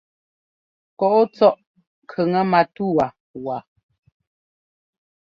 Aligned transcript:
Kɔ́ɔ 0.99 1.19
tsɔ́ʼ 1.33 1.59
kʉŋɛ 2.09 2.41
matúwa 2.51 3.07
waa. 3.45 3.61